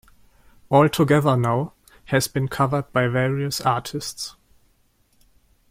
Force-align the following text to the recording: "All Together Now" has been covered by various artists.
"All 0.69 0.89
Together 0.89 1.37
Now" 1.37 1.73
has 2.05 2.27
been 2.27 2.47
covered 2.47 2.91
by 2.91 3.07
various 3.07 3.61
artists. 3.61 4.35